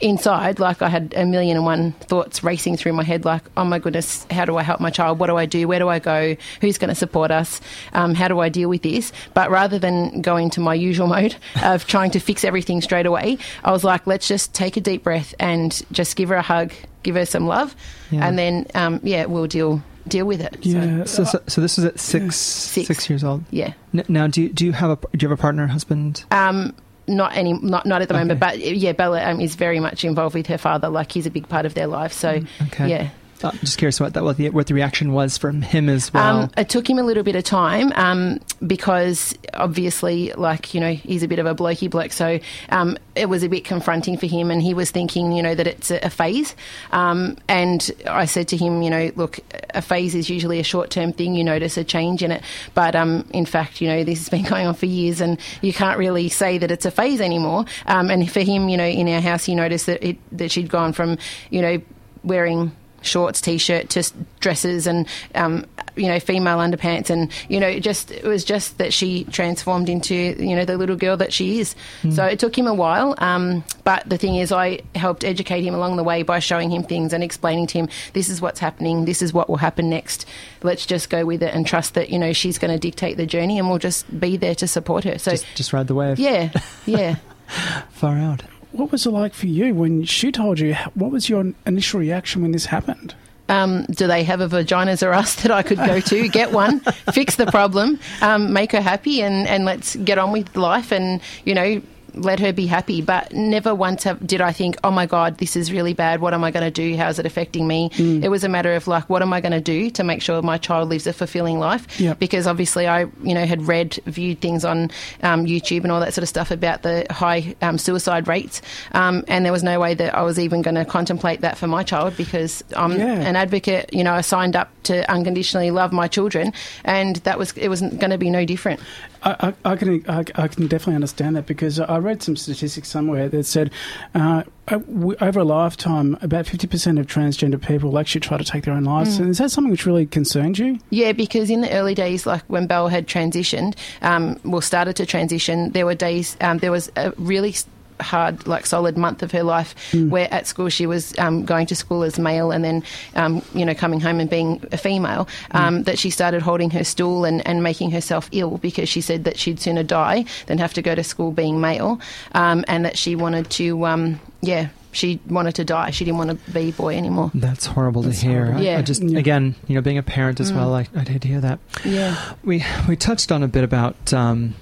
[0.00, 3.64] Inside, like I had a million and one thoughts racing through my head, like, oh
[3.64, 5.18] my goodness, how do I help my child?
[5.18, 5.66] What do I do?
[5.66, 6.36] Where do I go?
[6.60, 7.60] Who's going to support us?
[7.94, 9.12] Um, how do I deal with this?
[9.34, 11.34] But rather than go into my usual mode
[11.64, 15.02] of trying to fix everything straight away, I was like, let's just take a deep
[15.02, 17.74] breath and just give her a hug, give her some love,
[18.12, 18.24] Yeah.
[18.28, 20.58] and then, um, yeah, we'll deal deal with it.
[20.64, 23.44] So- So, so, so this was at six, six years old.
[23.50, 23.72] Yeah.
[23.92, 26.24] N- now, do you, do you have a do you have a partner, husband?
[26.30, 26.72] Um,
[27.08, 30.34] not any, not not at the moment, but yeah, Bella um, is very much involved
[30.34, 30.88] with her father.
[30.88, 32.12] Like he's a big part of their life.
[32.12, 32.88] So Okay.
[32.88, 33.08] yeah.
[33.44, 36.42] Uh, just curious what that what the what the reaction was from him as well.
[36.42, 40.92] Um, it took him a little bit of time um, because obviously, like, you know,
[40.92, 42.12] he's a bit of a blokey bloke.
[42.12, 42.38] So
[42.70, 44.50] um, it was a bit confronting for him.
[44.50, 46.54] And he was thinking, you know, that it's a, a phase.
[46.92, 49.38] Um, and I said to him, you know, look,
[49.74, 51.34] a phase is usually a short term thing.
[51.34, 52.42] You notice a change in it.
[52.74, 55.72] But um, in fact, you know, this has been going on for years and you
[55.72, 57.64] can't really say that it's a phase anymore.
[57.86, 60.68] Um, and for him, you know, in our house, he noticed that, it, that she'd
[60.68, 61.18] gone from,
[61.50, 61.80] you know,
[62.24, 62.72] wearing
[63.02, 65.64] shorts, t-shirt to s- dresses and um,
[65.96, 70.14] you know female underpants, and you know just it was just that she transformed into
[70.14, 71.74] you know the little girl that she is.
[72.02, 72.14] Mm.
[72.14, 75.74] So it took him a while, um, but the thing is, I helped educate him
[75.74, 79.04] along the way by showing him things and explaining to him this is what's happening,
[79.04, 80.26] this is what will happen next.
[80.62, 83.26] Let's just go with it and trust that you know she's going to dictate the
[83.26, 85.18] journey, and we'll just be there to support her.
[85.18, 86.18] So just, just ride the wave.
[86.18, 86.50] yeah,
[86.86, 87.16] yeah.
[87.90, 88.42] Far out.
[88.72, 90.74] What was it like for you when she told you?
[90.94, 93.14] What was your initial reaction when this happened?
[93.48, 96.80] Um, do they have a vaginas or us that I could go to, get one,
[97.12, 101.22] fix the problem, um, make her happy, and, and let's get on with life and,
[101.46, 101.80] you know,
[102.14, 103.00] let her be happy.
[103.02, 106.20] But never once have, did I think, oh my God, this is really bad.
[106.20, 106.96] What am I going to do?
[106.96, 107.90] How's it affecting me?
[107.90, 108.22] Mm.
[108.24, 110.40] It was a matter of like, what am I going to do to make sure
[110.42, 112.00] my child lives a fulfilling life?
[112.00, 112.18] Yep.
[112.18, 114.90] Because obviously I, you know, had read, viewed things on
[115.22, 118.62] um, YouTube and all that sort of stuff about the high um, suicide rates.
[118.92, 121.66] Um, and there was no way that I was even going to contemplate that for
[121.66, 123.12] my child because I'm Yeah.
[123.20, 123.90] an advocate.
[123.92, 126.52] You know, I signed up to unconditionally love my children,
[126.84, 128.80] and that was it wasn't going to be no different.
[129.22, 132.88] I, I, I can I, I can definitely understand that because I read some statistics
[132.88, 133.70] somewhere that said
[134.14, 138.74] uh, over a lifetime, about fifty percent of transgender people actually try to take their
[138.74, 139.16] own lives.
[139.16, 139.20] Mm.
[139.20, 140.78] And is that something which really concerns you?
[140.90, 145.06] Yeah, because in the early days, like when Belle had transitioned, um, well, started to
[145.06, 147.54] transition, there were days, um, there was a really
[148.00, 150.10] hard, like solid month of her life Mm.
[150.10, 152.82] where at school she was um, going to school as male and then,
[153.14, 156.84] um, you know, coming home and being a female, um, that she started holding her
[156.84, 160.74] stool and, and making herself ill because she said that she'd sooner die than have
[160.74, 162.00] to go to school being male
[162.32, 165.90] um, and that she wanted to, um, yeah, she wanted to die.
[165.90, 167.30] She didn't want to be a boy anymore.
[167.34, 168.46] That's horrible to hear.
[168.46, 168.58] horrible.
[168.60, 168.82] I- I, Yeah.
[168.82, 169.18] just Yeah.
[169.18, 170.56] again, you know, being a parent as Mm.
[170.56, 171.58] well, I, I'd hate to hear that.
[171.84, 172.16] Yeah.
[172.44, 174.54] We we touched on a bit about um,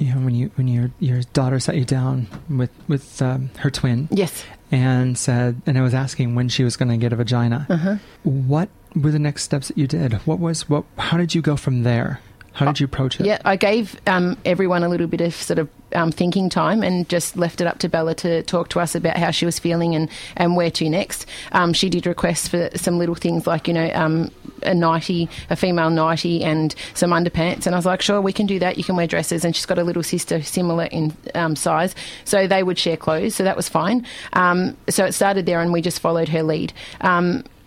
[0.00, 3.70] you know when you when your your daughter sat you down with with um, her
[3.70, 4.08] twin.
[4.10, 4.44] Yes.
[4.72, 7.66] And said, and I was asking when she was going to get a vagina.
[7.68, 7.96] Uh-huh.
[8.22, 10.14] What were the next steps that you did?
[10.26, 10.84] What was what?
[10.96, 12.20] How did you go from there?
[12.52, 13.26] How did you approach it?
[13.26, 17.08] Yeah, I gave um, everyone a little bit of sort of um, thinking time and
[17.08, 19.94] just left it up to Bella to talk to us about how she was feeling
[19.94, 21.26] and, and where to next.
[21.52, 24.30] Um, she did request for some little things like, you know, um,
[24.62, 27.66] a nightie, a female nightie, and some underpants.
[27.66, 28.76] And I was like, sure, we can do that.
[28.78, 29.44] You can wear dresses.
[29.44, 31.94] And she's got a little sister similar in um, size.
[32.24, 33.34] So they would share clothes.
[33.34, 34.06] So that was fine.
[34.32, 36.72] Um, so it started there and we just followed her lead.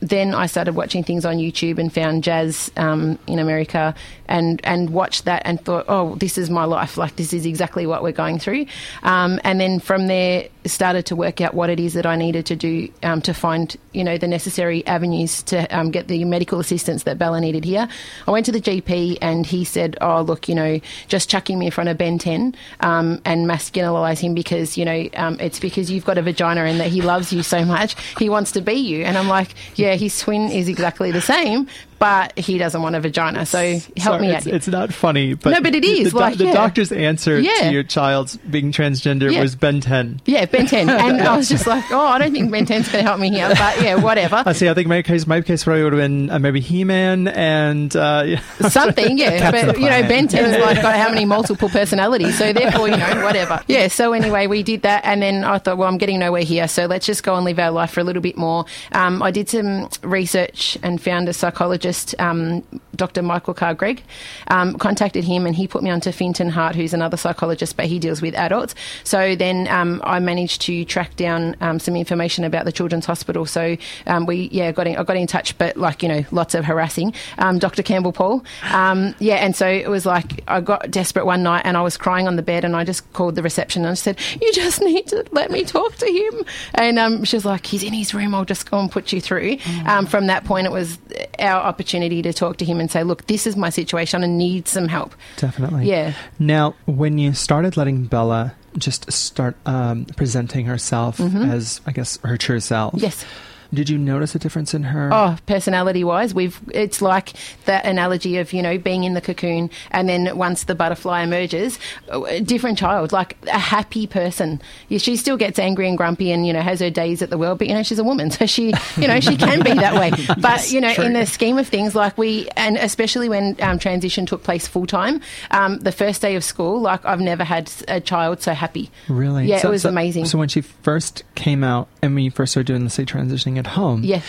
[0.04, 3.96] Then I started watching things on YouTube and found jazz um, in America
[4.28, 6.98] and, and watched that and thought, oh, this is my life.
[6.98, 8.66] Like, this is exactly what we're going through.
[9.04, 12.46] Um, and then from there, started to work out what it is that I needed
[12.48, 16.60] to do um, to find, you know, the necessary avenues to um, get the medical
[16.60, 17.88] assistance that Bella needed here.
[18.28, 21.68] I went to the GP and he said, oh, look, you know, just chucking me
[21.68, 25.92] in front of Ben 10 um, and masculinise him because, you know, um, it's because
[25.92, 27.96] you've got a vagina and that he loves you so much.
[28.18, 29.04] He wants to be you.
[29.04, 31.68] And I'm like, yeah, his twin is exactly the same,
[32.04, 33.46] but he doesn't want a vagina.
[33.46, 34.54] So help Sorry, me it's, out.
[34.54, 36.54] it's not funny, but No, but it is, The, like, the yeah.
[36.54, 37.54] doctor's answer Yeah.
[37.70, 39.40] to your child's being transgender Yeah.
[39.40, 40.20] was Ben 10.
[40.26, 40.90] Yeah, Ben 10.
[41.04, 43.30] And I was just like, oh, I don't think Ben 10's going to help me
[43.30, 43.48] here.
[43.48, 44.44] But yeah, whatever.
[44.46, 44.68] I see.
[44.68, 48.36] I think my case, my case probably would have been uh, maybe He-Man and uh.
[48.70, 49.50] Something, yeah.
[49.50, 50.02] But, you know.
[50.10, 52.38] Ben 10's like got how many multiple personalities.
[52.38, 53.62] So therefore, you know, whatever.
[53.70, 55.06] Yeah, so anyway, we did that.
[55.06, 56.68] And then I thought, well, I'm getting nowhere here.
[56.68, 58.66] So let's just go and live our life for a little bit more.
[58.92, 62.64] Um, I did some research and found a psychologist, um,
[62.96, 63.22] Dr.
[63.22, 64.04] Michael Carr Gregg,
[64.48, 68.00] um, contacted him and he put me onto Fintan Harte, who's another psychologist, but he
[68.00, 68.76] deals with adults.
[69.04, 73.46] So then um, I managed to track down um, some information about the Children's Hospital.
[73.46, 73.78] So
[74.08, 76.66] um, we, yeah, got in, I got in touch, but like, you know, lots of
[76.66, 77.14] harassing.
[77.38, 77.84] Um, Dr.
[77.84, 78.44] Campbell Paul.
[78.72, 81.98] Um, yeah, and so it was like I got desperate one night and I was
[81.98, 84.82] crying on the bed and I just called the reception and I said, You just
[84.90, 86.46] need to let me talk to him.
[86.76, 89.22] And um, she was like, He's in his room, I'll just go and put you
[89.22, 89.58] through.
[89.86, 90.98] Um, from that point, it was
[91.40, 94.68] our opportunity to talk to him and say, Look, this is my situation, I need
[94.68, 95.12] some help.
[95.38, 95.90] Definitely.
[95.90, 96.14] Yeah.
[96.40, 101.52] Now, when you started letting Bella just start um, presenting herself Mhm.
[101.52, 102.94] as, I guess, her true self.
[102.98, 103.26] Yes.
[103.74, 105.10] Did you notice a difference in her?
[105.12, 107.34] Oh, personality wise, we've it's like
[107.66, 111.80] that analogy of, you know, being in the cocoon and then once the butterfly emerges,
[112.10, 114.62] a different child, like a happy person.
[114.90, 117.38] Yeah, she still gets angry and grumpy and, you know, has her days at the
[117.38, 119.96] world, but you know, she's a woman, so she, you know, she can be that
[119.96, 120.12] way.
[120.28, 121.06] But, Yes, you know, true.
[121.06, 124.86] in the scheme of things, like we and especially when um, transition took place full
[124.86, 125.22] time,
[125.52, 128.92] um, the first day of school, like I've never had a child so happy.
[129.10, 129.48] Really?
[129.48, 130.26] Yeah, So- it was so- amazing.
[130.26, 133.74] So when she first came out and we first started doing the say transitioning at
[133.74, 134.22] home, Yeah.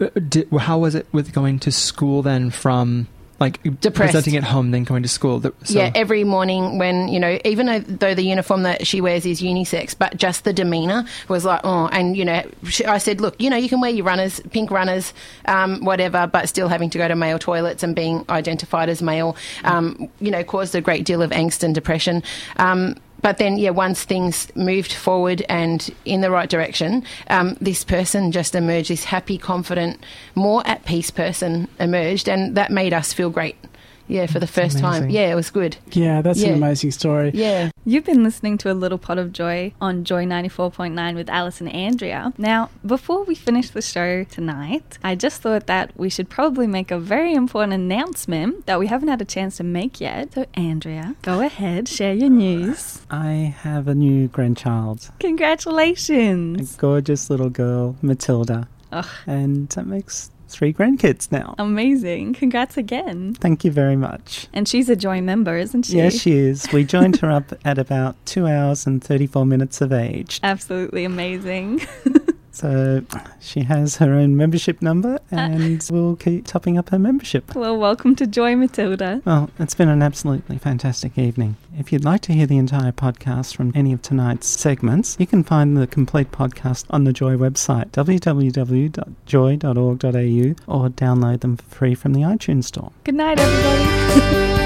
[0.00, 3.06] uh, did, how was it with going to school then from
[3.40, 4.12] like Depressed.
[4.12, 5.42] presenting at home, then going to school.
[5.42, 9.26] So, yeah, every morning when, you know, even though, though the uniform that she wears
[9.26, 13.20] is unisex, but just the demeanour was like, oh, and, you know, she, I said,
[13.20, 15.12] look, you know, you can wear your runners, pink runners,
[15.46, 19.36] um, whatever, but still having to go to male toilets and being identified as male,
[19.64, 22.22] um, you know, caused a great deal of angst and depression.
[22.58, 27.84] Um, but then, yeah, once things moved forward and in the right direction, um, this
[27.84, 30.02] person just emerged, this happy, confident,
[30.34, 33.56] more at peace person emerged, and that made us feel great.
[34.08, 35.08] Yeah, for the first time.
[35.10, 35.76] Yeah, it was good.
[35.92, 36.48] Yeah, that's Yeah.
[36.48, 37.30] an amazing story.
[37.34, 37.70] Yeah.
[37.84, 41.72] You've been listening to A Little Pot of Joy on Joy 94.9 with Alice and
[41.72, 42.32] Andrea.
[42.36, 46.90] Now, before we finish the show tonight, I just thought that we should probably make
[46.90, 50.34] a very important announcement that we haven't had a chance to make yet.
[50.34, 53.00] So, Andrea, go ahead, share your news.
[53.10, 56.76] I have a new grandchild, a Congratulations.
[56.76, 61.54] gorgeous little girl, Matilda, Ugh, and that makes three grandkids now.
[61.58, 62.34] amazing.
[62.34, 63.34] Congrats again.
[63.34, 64.46] Thank you very much.
[64.52, 65.96] And she's a Joy member, isn't she?
[65.96, 66.70] Yes, she is.
[66.72, 70.40] We joined her up at about two hours and 34 minutes of age.
[70.42, 71.80] Absolutely amazing.
[72.52, 73.04] So
[73.40, 75.36] she has her own membership number uh.
[75.36, 77.54] and we'll keep topping up her membership.
[77.54, 79.22] well, welcome to Joy Matilda.
[79.24, 81.56] Well, it's been an absolutely fantastic evening.
[81.78, 85.42] If you'd like to hear the entire podcast from any of tonight's segments, you can
[85.42, 89.14] find the complete podcast on the Joy website, www.joy.org.au,
[90.74, 92.92] or download them for free from the iTunes Store.
[93.04, 94.60] Good night, everybody.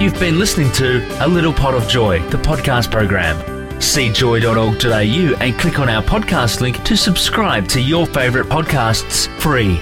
[0.04, 3.55] You've been listening to A Little Pot of Joy, the podcast program.
[3.80, 9.80] See joy.org.au and click on our podcast link to subscribe to your favourite podcasts free.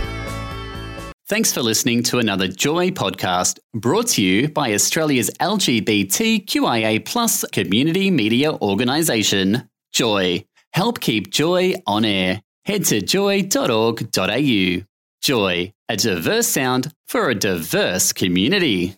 [1.26, 8.10] Thanks for listening to another Joy podcast brought to you by Australia's LGBTQIA plus community
[8.10, 10.44] media organisation, Joy.
[10.74, 12.42] Help keep Joy on air.
[12.66, 14.82] Head to joy.org.au.
[15.22, 18.94] Joy, a diverse sound for a diverse community.